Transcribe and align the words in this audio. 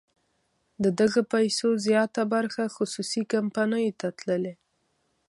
د 0.83 0.85
دغه 0.99 1.21
پیسو 1.33 1.67
زیاته 1.87 2.21
برخه 2.33 2.63
خصوصي 2.75 3.21
کمپنیو 3.33 3.97
ته 3.99 4.07
تللې. 4.19 4.53